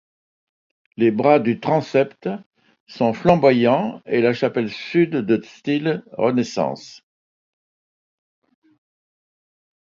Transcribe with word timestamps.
Les 0.97 1.11
bras 1.11 1.37
du 1.37 1.59
transept 1.59 2.27
sont 2.87 3.13
flamboyants 3.13 4.01
et 4.07 4.19
la 4.19 4.33
chapelle 4.33 4.71
sud 4.71 5.11
de 5.11 5.39
style 5.45 6.01
Renaissance. 6.13 7.03